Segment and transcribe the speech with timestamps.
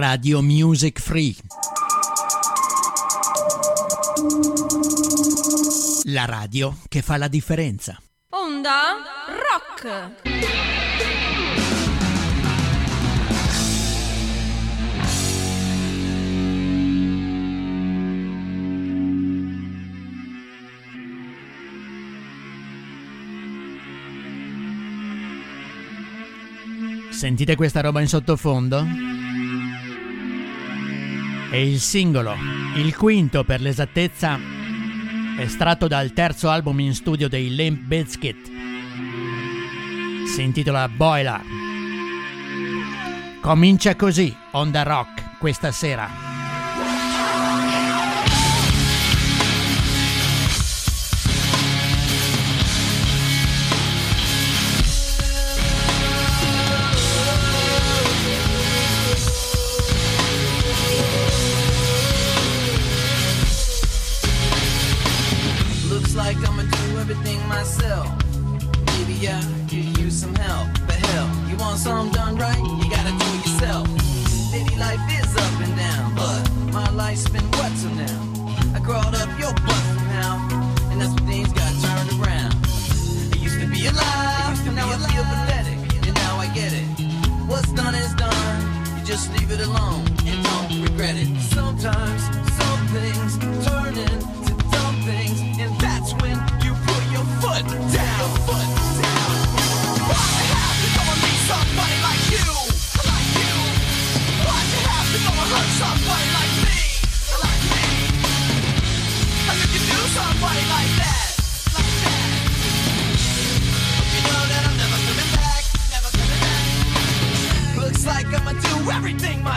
[0.00, 1.36] Radio Music Free.
[6.04, 8.00] La radio che fa la differenza.
[8.30, 8.94] Onda
[9.28, 10.12] Rock.
[27.10, 29.19] Sentite questa roba in sottofondo?
[31.50, 32.36] È il singolo,
[32.76, 34.38] il quinto per l'esattezza,
[35.36, 38.50] estratto dal terzo album in studio dei Limp Bizkit.
[40.32, 41.42] Si intitola Boiler.
[43.40, 46.29] Comincia così Onda Rock questa sera.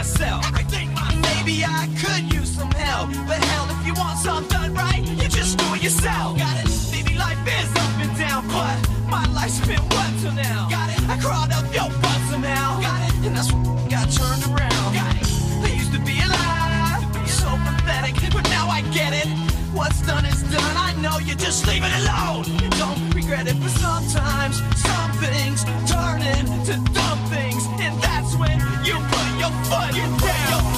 [0.03, 0.43] myself.
[0.53, 0.89] I think
[1.31, 3.07] maybe I could use some help.
[3.25, 6.37] But hell, if you want something right, you just do it yourself.
[6.37, 6.67] Got it?
[6.91, 8.75] Maybe life is up and down, but
[9.07, 10.67] my life's been what till now.
[10.69, 10.99] Got it?
[11.07, 12.81] I crawled up your butt somehow.
[12.81, 13.15] Got it?
[13.27, 14.87] And that's what got turned around.
[14.91, 15.27] Got it?
[15.63, 19.29] They used to be alive, so pathetic, but now I get it.
[19.71, 20.75] What's done is done.
[20.75, 22.43] I know you just leave it alone.
[22.75, 29.12] Don't regret it, but sometimes some things turn into dumb things, and that's when you
[29.43, 30.07] your foot, your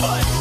[0.01, 0.34] foot.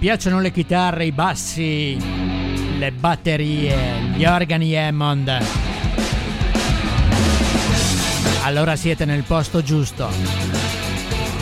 [0.00, 1.94] Piacciono le chitarre, i bassi,
[2.78, 5.38] le batterie, gli organi Hammond,
[8.44, 10.08] allora siete nel posto giusto.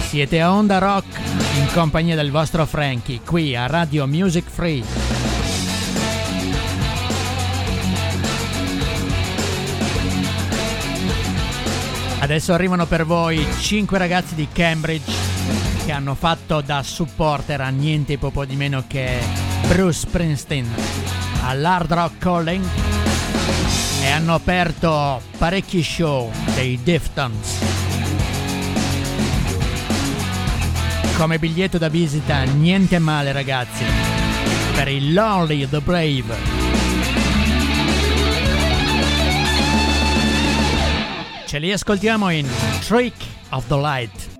[0.09, 1.07] Siete a Onda Rock
[1.57, 4.83] in compagnia del vostro Frankie, qui a Radio Music Free.
[12.19, 15.28] Adesso arrivano per voi 5 ragazzi di Cambridge
[15.89, 19.21] che hanno fatto da supporter a niente poco di meno che
[19.69, 20.69] Bruce Springsteen
[21.45, 22.63] all'Hard Rock Calling
[24.03, 27.59] e hanno aperto parecchi show dei Deftones.
[31.17, 33.85] Come biglietto da visita niente male ragazzi
[34.75, 36.37] per il Lonely the Brave.
[41.47, 42.47] Ce li ascoltiamo in
[42.81, 43.17] Trick
[43.49, 44.38] of the Light.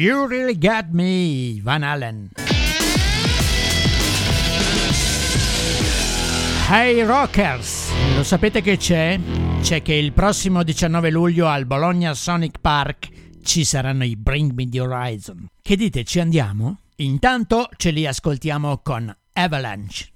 [0.00, 2.30] You Really Got Me, Van Allen.
[6.70, 9.20] Hey Rockers, lo sapete che c'è?
[9.60, 13.08] C'è che il prossimo 19 luglio al Bologna Sonic Park
[13.42, 15.46] ci saranno i Bring Me the Horizon.
[15.60, 16.78] Che dite, ci andiamo?
[16.96, 20.09] Intanto ce li ascoltiamo con Avalanche.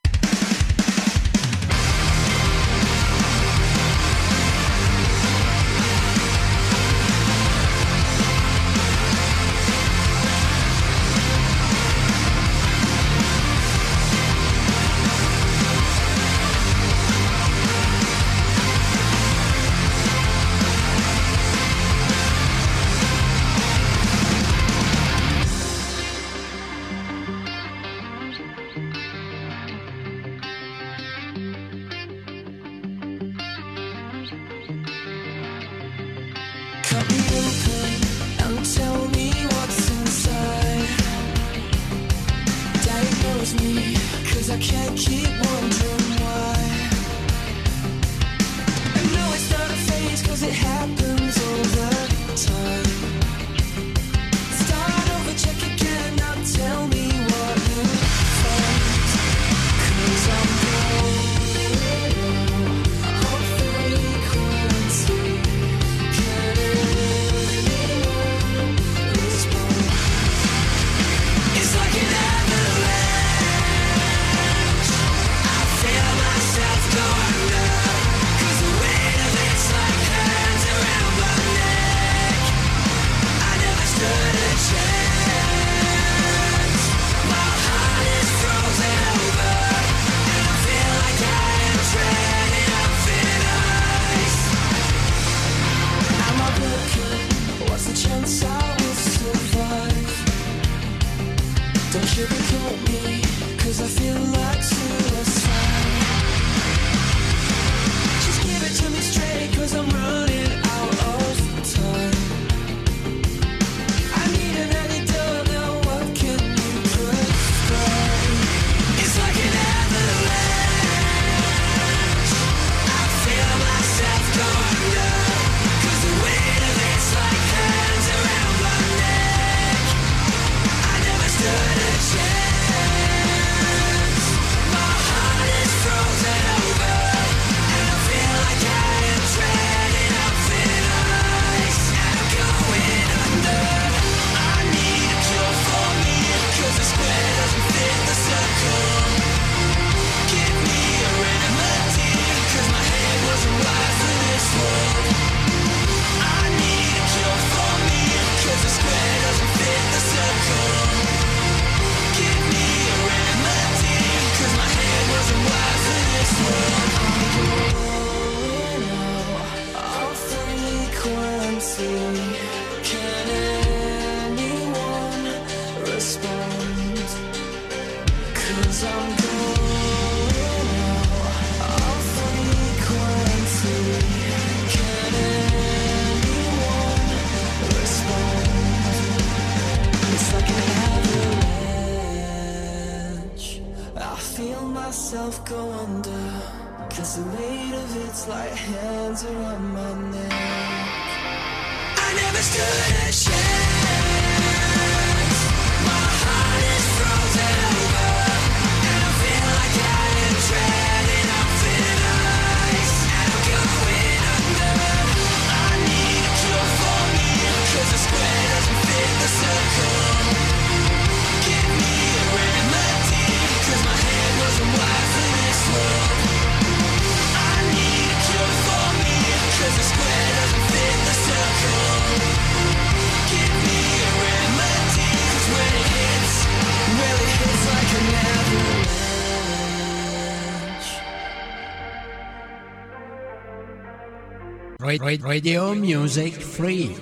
[245.21, 246.94] Radio Music Free.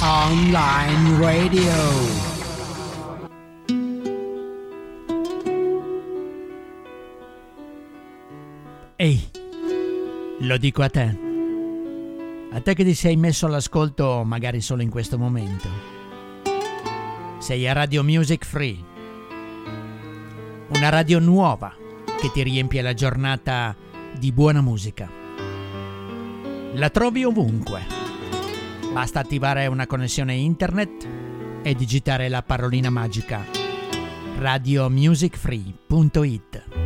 [0.00, 1.72] Online Radio.
[8.96, 9.30] Ehi,
[10.40, 11.18] lo dico a te.
[12.52, 15.68] A te che ti sei messo all'ascolto magari solo in questo momento.
[17.38, 18.90] Sei a Radio Music Free.
[20.68, 21.80] Una radio nuova
[22.22, 23.74] che ti riempie la giornata
[24.16, 25.10] di buona musica.
[26.74, 27.84] La trovi ovunque.
[28.92, 31.08] Basta attivare una connessione internet
[31.64, 33.44] e digitare la parolina magica
[34.38, 36.81] radiomusicfree.it.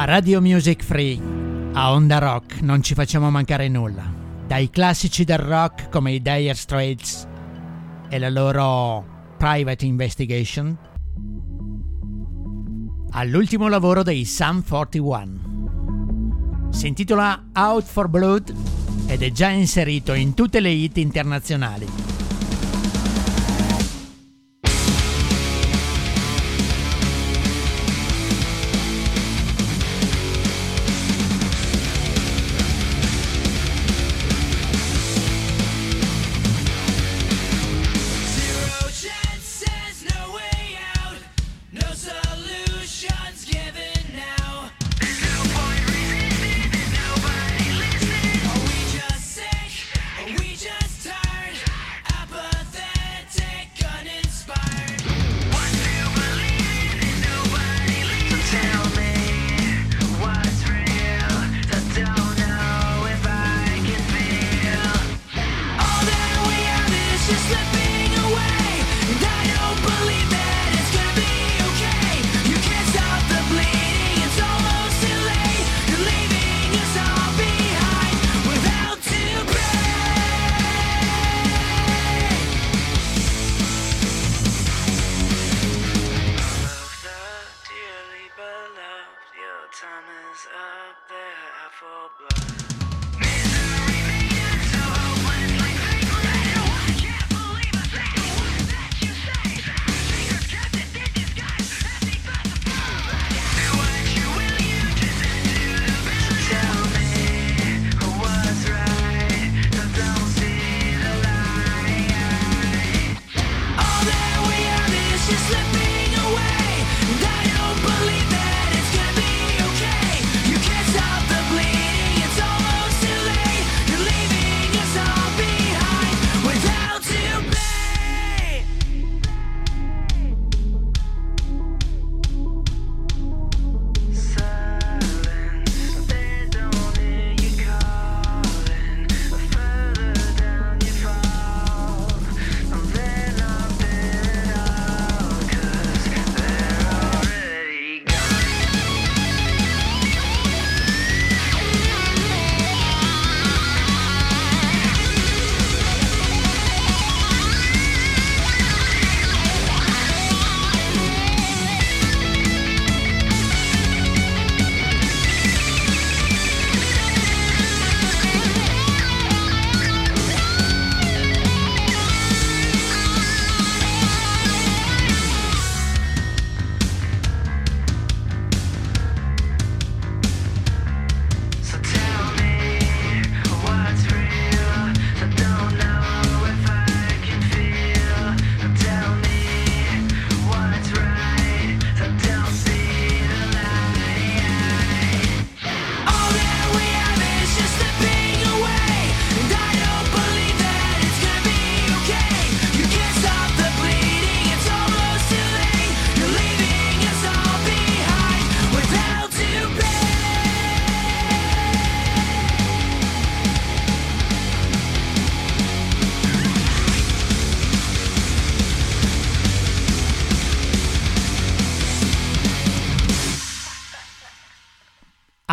[0.00, 1.20] A Radio Music Free,
[1.74, 4.10] a Onda Rock, non ci facciamo mancare nulla.
[4.46, 7.28] Dai classici del rock come i Dire Straits
[8.08, 10.74] e la loro Private Investigation,
[13.10, 16.68] all'ultimo lavoro dei Sum 41.
[16.70, 18.54] Si intitola Out for Blood
[19.06, 22.09] ed è già inserito in tutte le hit internazionali.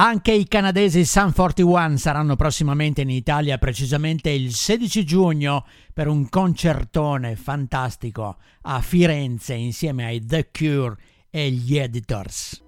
[0.07, 6.29] Anche i canadesi Sun 41 saranno prossimamente in Italia, precisamente il 16 giugno, per un
[6.29, 10.95] concertone fantastico a Firenze insieme ai The Cure
[11.29, 12.63] e gli Editors.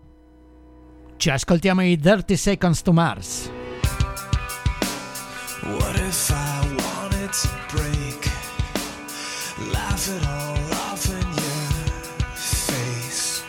[1.15, 3.49] Ci ascoltiamo i 30 Seconds to Mars.
[5.62, 8.30] What if I wanted to break?
[9.71, 10.58] Laugh it all
[10.91, 13.41] off in your face.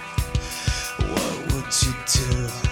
[0.97, 2.70] What would you do?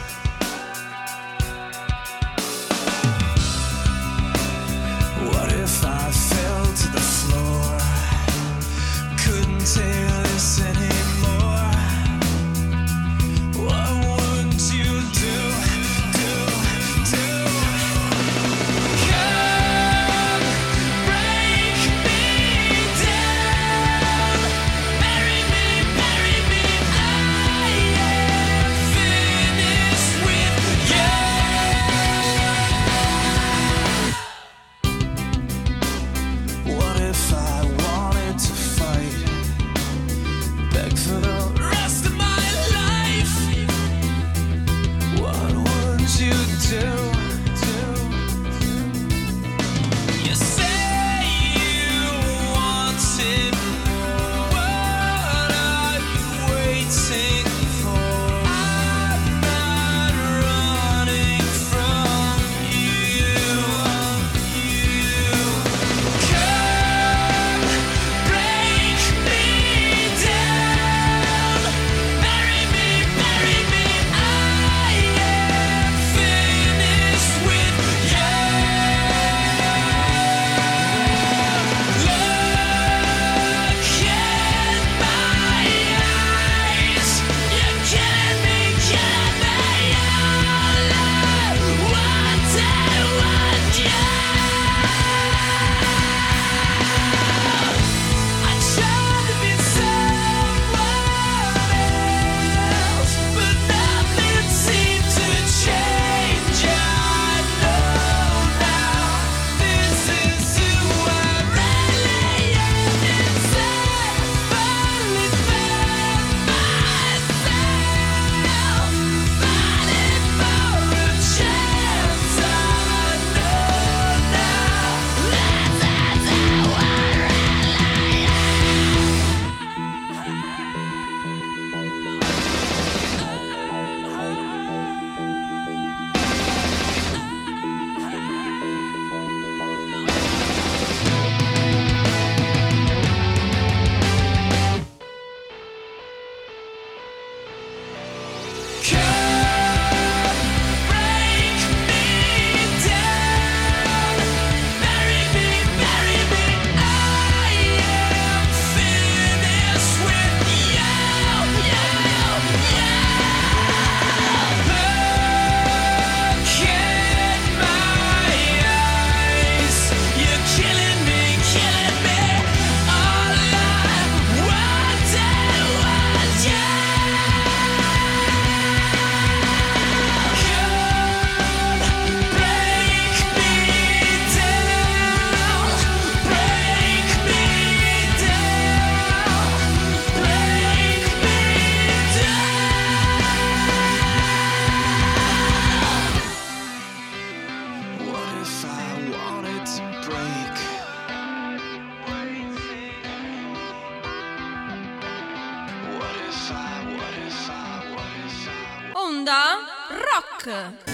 [209.29, 209.61] onda
[209.91, 210.88] rock.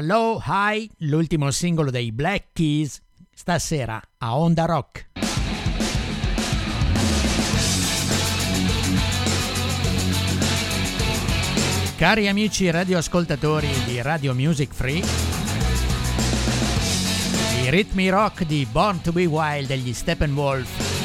[0.00, 3.00] Low High, l'ultimo singolo dei Black Keys,
[3.34, 5.08] stasera a Onda Rock.
[11.96, 15.02] Cari amici radioascoltatori di Radio Music Free,
[17.62, 20.98] i ritmi rock di Born to Be Wild degli Steppenwolf.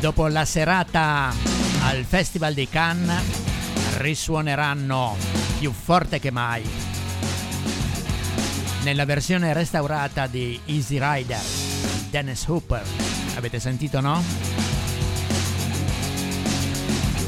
[0.00, 1.32] Dopo la serata
[1.82, 3.22] al Festival di Cannes
[3.98, 5.33] risuoneranno
[5.64, 6.62] più forte che mai.
[8.82, 11.40] Nella versione restaurata di Easy Rider,
[12.10, 12.84] Dennis Hooper.
[13.36, 14.22] Avete sentito, no?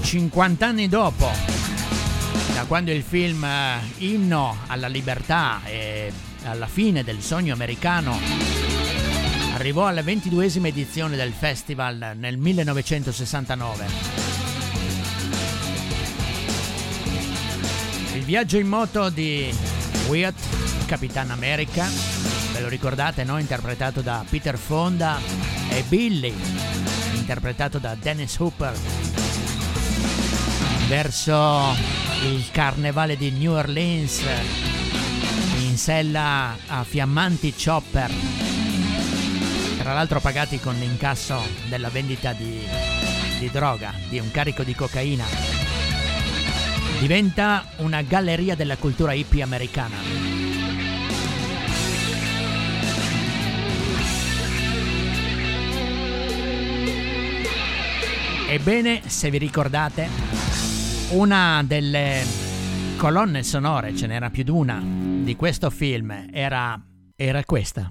[0.03, 1.31] 50 anni dopo,
[2.53, 6.13] da quando il film eh, Inno alla libertà e
[6.45, 8.19] alla fine del sogno americano
[9.55, 14.26] arrivò alla ventiduesima edizione del festival nel 1969.
[18.27, 19.55] Viaggio in moto di
[20.09, 20.37] Wyatt,
[20.87, 21.89] Capitan America,
[22.53, 23.39] ve lo ricordate, no?
[23.39, 25.21] Interpretato da Peter Fonda
[25.71, 26.35] e Billy,
[27.15, 28.77] interpretato da Dennis Hooper,
[30.89, 31.77] verso
[32.25, 34.23] il carnevale di New Orleans
[35.61, 38.11] in sella a fiammanti chopper,
[39.79, 42.59] tra l'altro pagati con l'incasso della vendita di,
[43.39, 45.56] di droga, di un carico di cocaina
[46.99, 49.97] diventa una galleria della cultura hippie americana.
[58.49, 60.09] Ebbene, se vi ricordate,
[61.11, 62.23] una delle
[62.97, 66.81] colonne sonore, ce n'era più di una, di questo film era,
[67.15, 67.91] era questa.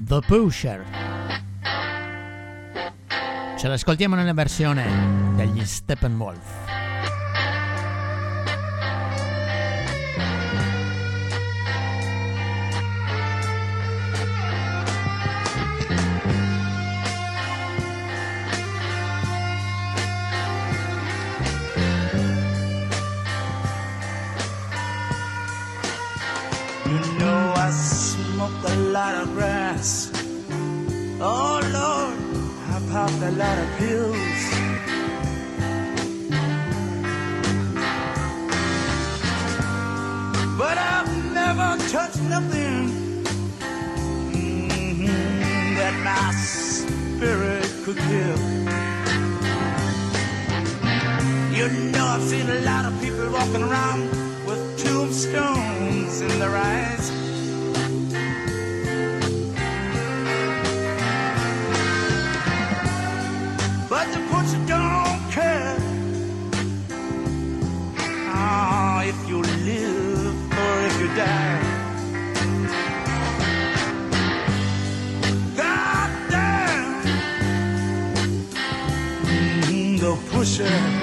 [0.00, 1.07] The Pusher.
[3.58, 6.67] Ce l'ascoltiamo nella versione degli Steppenwolf.
[41.88, 43.24] Touched nothing
[44.30, 45.06] mm-hmm,
[45.76, 48.38] that my spirit could kill.
[51.56, 54.02] You know, I've seen a lot of people walking around
[54.44, 57.17] with tombstones in their eyes.
[80.58, 80.97] future.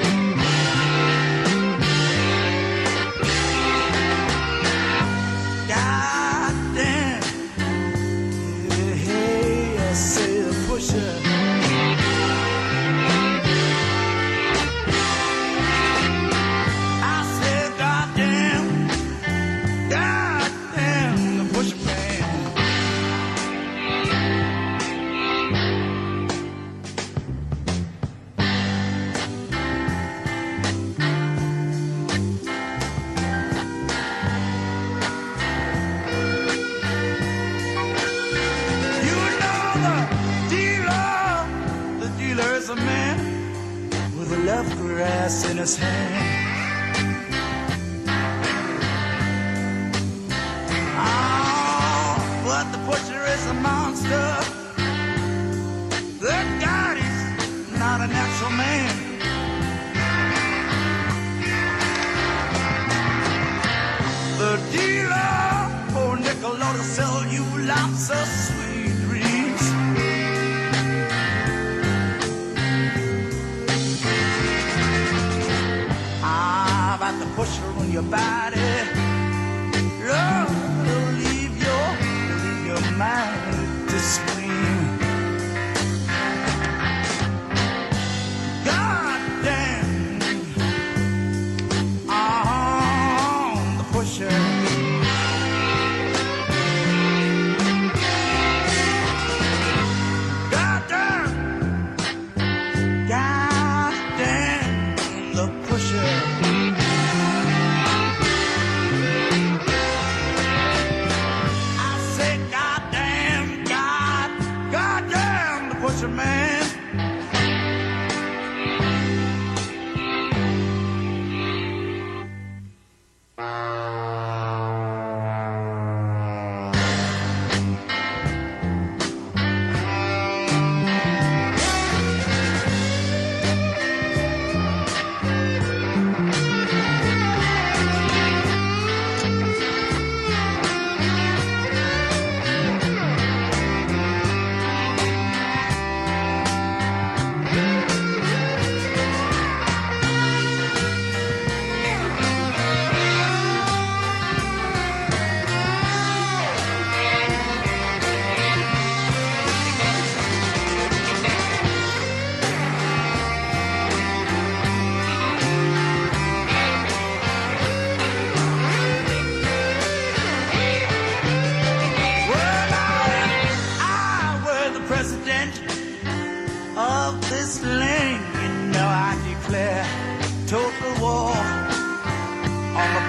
[77.96, 78.45] your back.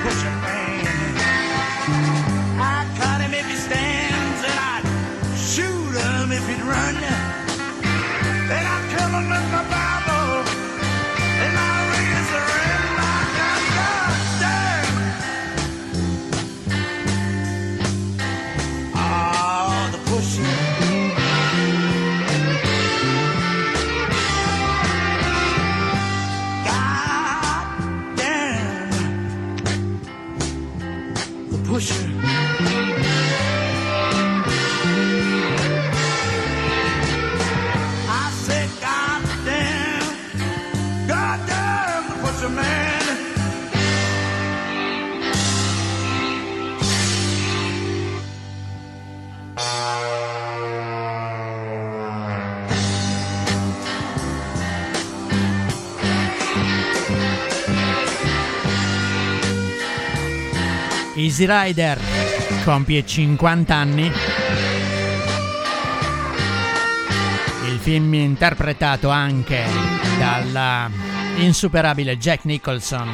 [0.06, 0.45] cushion.
[61.38, 62.00] Easy Rider
[62.64, 64.06] compie 50 anni.
[67.66, 69.62] Il film interpretato anche
[70.18, 70.90] dalla
[71.36, 73.10] insuperabile Jack Nicholson.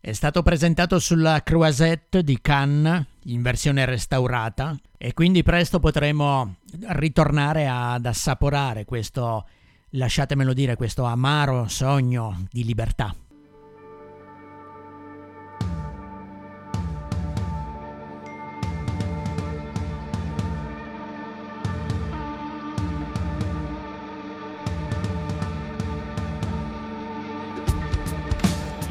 [0.00, 6.54] È stato presentato sulla Croisette di Cannes in versione restaurata e quindi presto potremo
[6.86, 9.46] ritornare ad assaporare questo,
[9.90, 13.14] lasciatemelo dire, questo amaro sogno di libertà.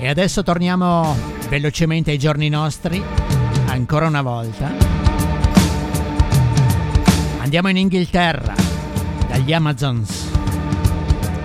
[0.01, 1.13] E adesso torniamo
[1.49, 3.03] velocemente ai giorni nostri,
[3.67, 4.71] ancora una volta.
[7.39, 8.53] Andiamo in Inghilterra,
[9.27, 10.29] dagli Amazons.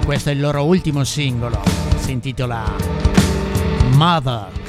[0.05, 1.61] Questo è il loro ultimo singolo,
[1.97, 2.63] si intitola
[3.95, 4.64] Mother.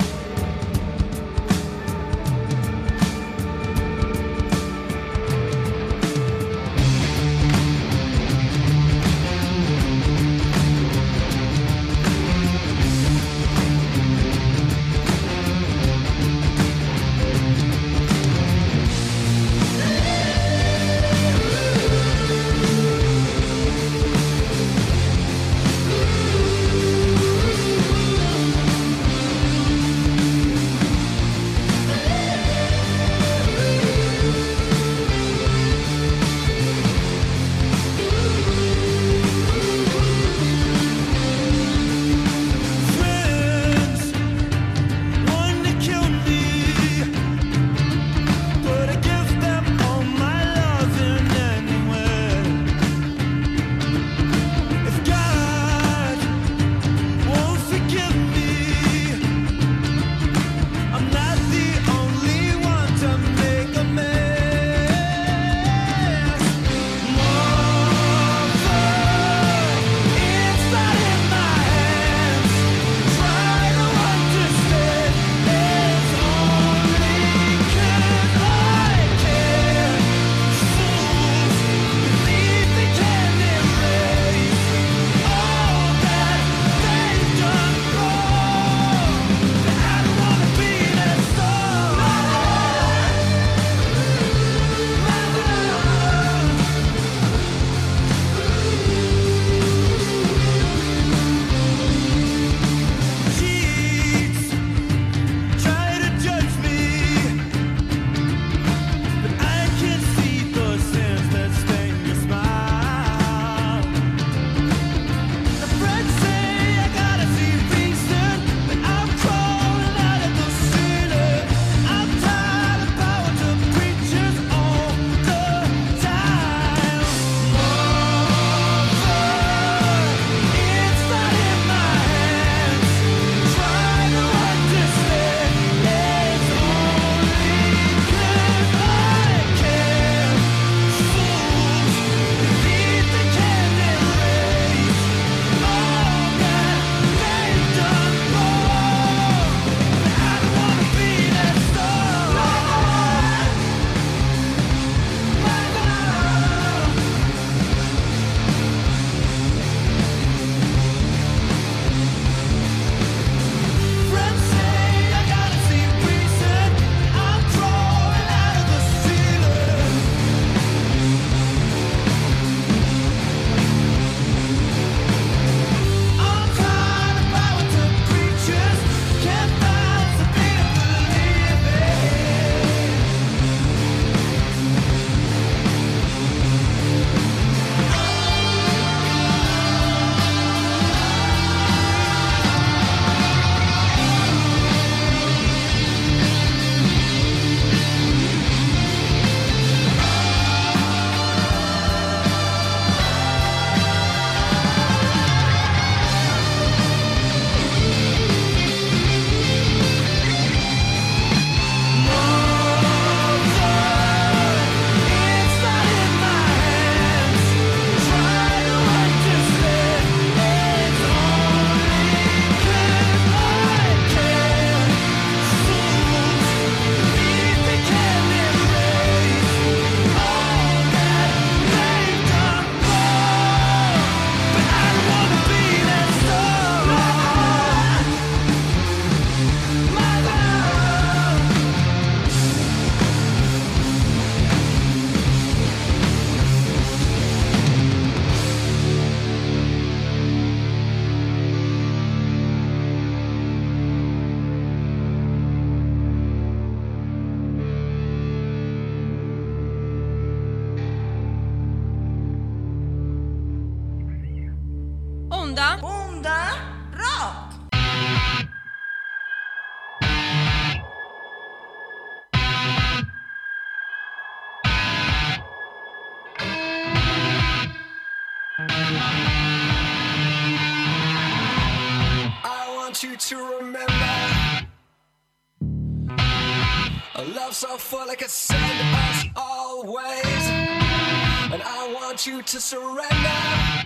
[289.88, 293.86] and I want you to surrender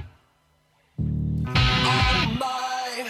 [0.97, 3.03] all my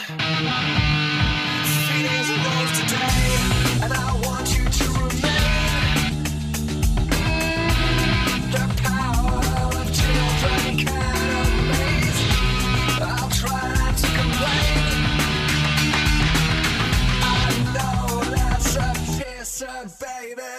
[1.86, 3.26] feelings arose today,
[3.84, 6.24] and I want you to remain.
[8.52, 9.90] The power of.
[13.02, 15.06] I'll try not to complain.
[17.22, 18.76] I know that's
[19.62, 20.59] a baby.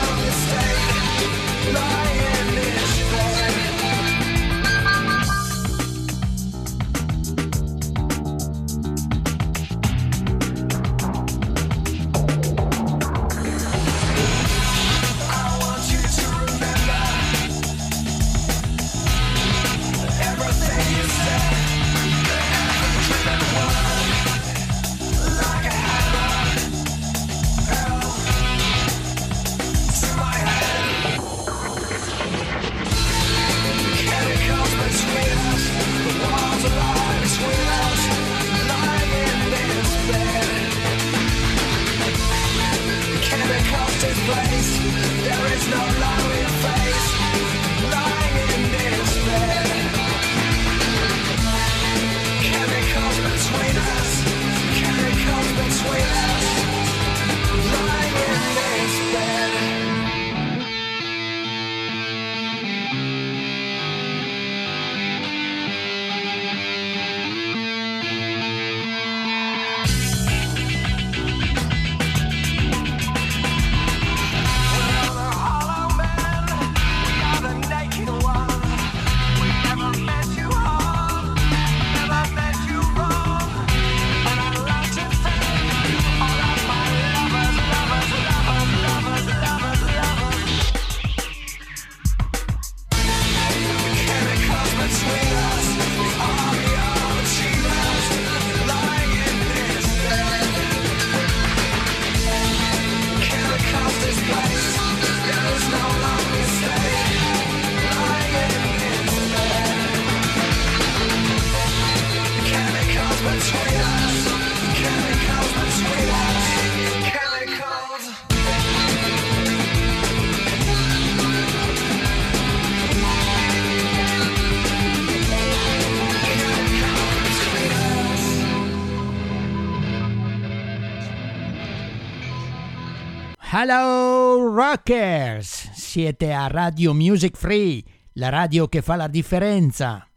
[133.53, 135.71] Hello Rockers!
[135.73, 137.83] Siete a Radio Music Free,
[138.13, 140.07] la radio che fa la differenza.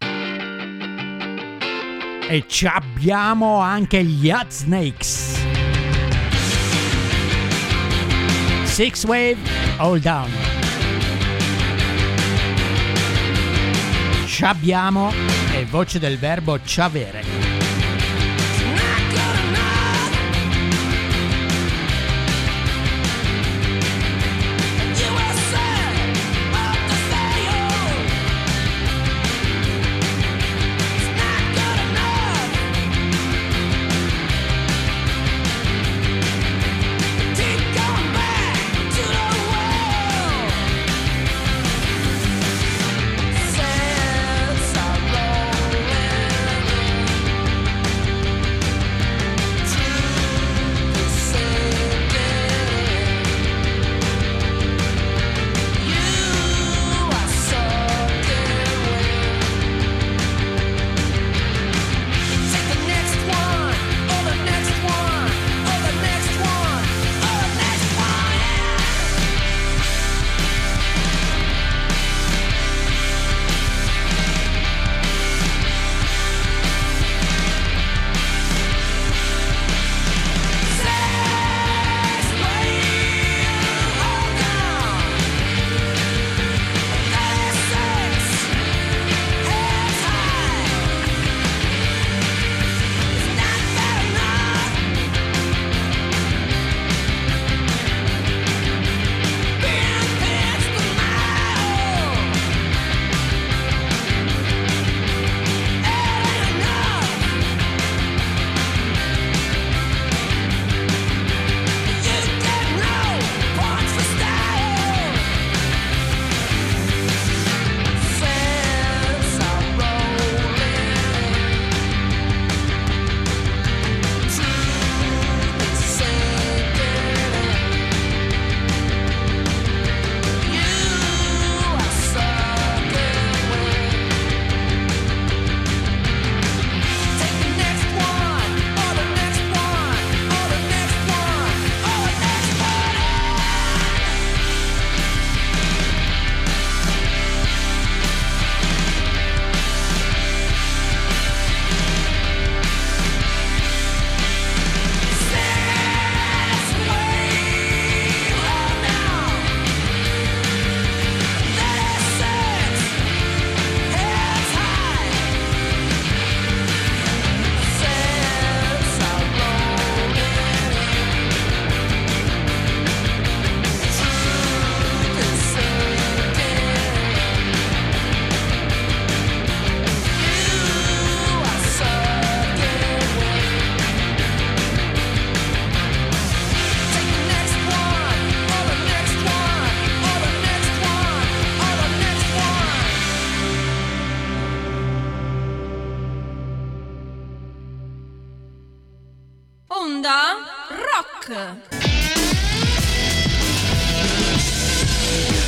[2.29, 5.43] E ci abbiamo anche gli Hot Snakes.
[8.67, 9.39] Six Wave,
[9.79, 10.31] All Down.
[14.27, 15.11] Ci abbiamo
[15.53, 17.54] e voce del verbo ci avere.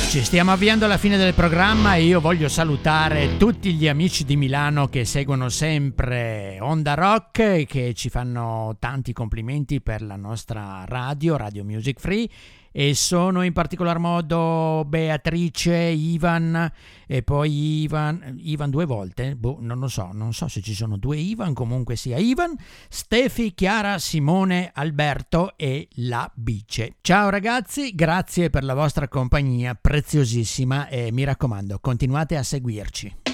[0.09, 4.35] Ci stiamo avviando alla fine del programma e io voglio salutare tutti gli amici di
[4.35, 10.85] Milano che seguono sempre Onda Rock e che ci fanno tanti complimenti per la nostra
[10.87, 12.27] radio, Radio Music Free
[12.71, 16.71] e sono in particolar modo Beatrice, Ivan
[17.05, 20.97] e poi Ivan, Ivan due volte, boh, non lo so, non so se ci sono
[20.97, 22.55] due Ivan, comunque sia Ivan,
[22.89, 26.95] Stefi, Chiara, Simone, Alberto e la Bice.
[27.01, 33.26] Ciao ragazzi, grazie per la vostra compagnia preziosissima e mi raccomando, continuate a seguirci.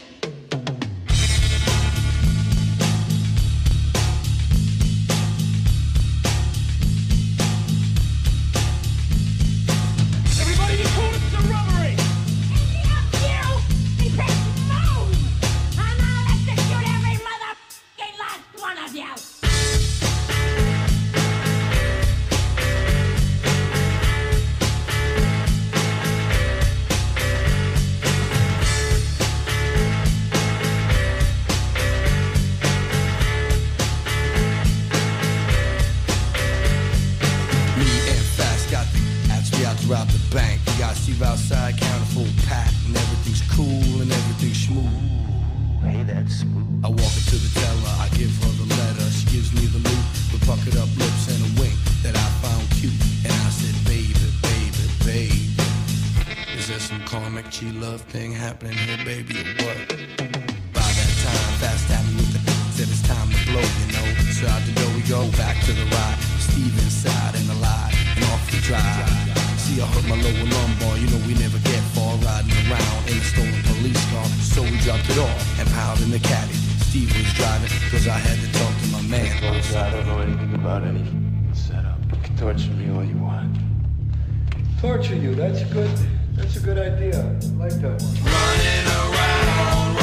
[79.75, 81.03] I don't know anything about any
[81.51, 81.97] setup.
[82.11, 83.57] You can torture me all you want.
[84.79, 85.89] Torture you, that's a good,
[86.35, 87.19] that's a good idea.
[87.19, 88.13] I like that one.
[88.23, 90.02] Running around,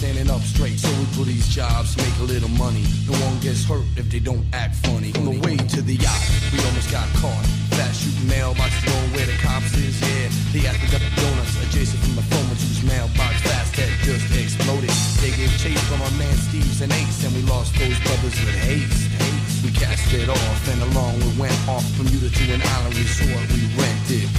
[0.00, 0.80] standing up straight.
[0.80, 2.88] So we put these jobs, make a little money.
[3.04, 5.12] No one gets hurt if they don't act funny.
[5.20, 7.44] On the way to the yacht, we almost got caught.
[7.76, 10.00] Fast shooting mailboxes going where the cops is.
[10.00, 14.24] Yeah, they at the Dunkin' Donuts adjacent from the phone whose mailbox fast had just
[14.32, 14.88] exploded.
[15.20, 18.56] They gave chase from our man Steve's and Ace, and we lost those brothers with
[18.56, 19.04] haste.
[19.20, 19.60] haste.
[19.60, 23.68] We cast it off, and along we went off Bermuda to an island resort we
[23.76, 24.32] rented.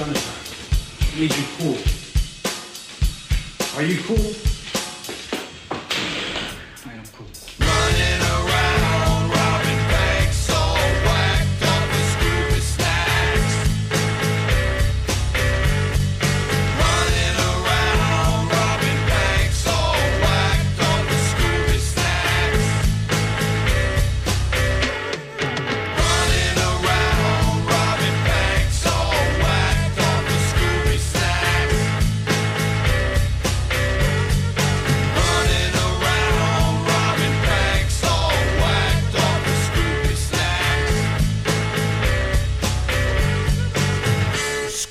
[0.00, 0.16] Sunshine.
[0.16, 1.97] I need you cool.
[3.78, 4.47] Are you cool?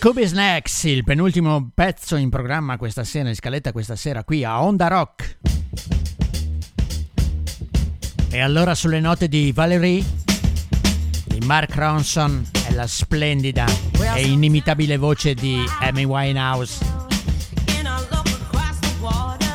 [0.07, 4.63] Scooby Snacks, il penultimo pezzo in programma questa sera, in scaletta questa sera qui a
[4.63, 5.37] Onda Rock.
[8.29, 10.01] E allora sulle note di Valerie,
[11.25, 13.65] di Mark Ronson e la splendida
[14.15, 16.85] e inimitabile voce di Amy Winehouse.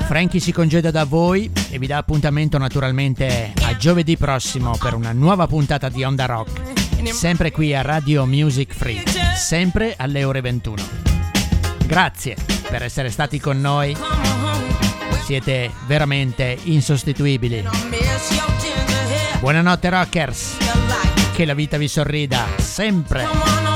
[0.04, 5.12] Frankie si congeda da voi e vi dà appuntamento naturalmente a giovedì prossimo per una
[5.12, 6.60] nuova puntata di Onda Rock.
[7.10, 9.02] Sempre qui a Radio Music Free,
[9.34, 10.82] sempre alle ore 21.
[11.86, 12.36] Grazie
[12.68, 13.96] per essere stati con noi,
[15.24, 17.64] siete veramente insostituibili.
[19.40, 20.56] Buonanotte rockers,
[21.34, 23.71] che la vita vi sorrida sempre.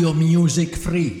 [0.00, 1.19] Radio Music Free.